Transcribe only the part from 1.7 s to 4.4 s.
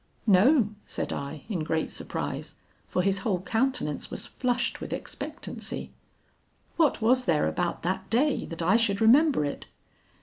surprise, for his whole countenance was